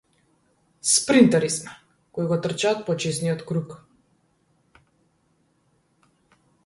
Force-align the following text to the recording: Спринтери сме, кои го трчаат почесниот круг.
Спринтери 0.91 1.49
сме, 1.57 1.71
кои 2.15 2.25
го 2.31 2.37
трчаат 2.47 2.81
почесниот 2.87 3.45
круг. 3.51 3.77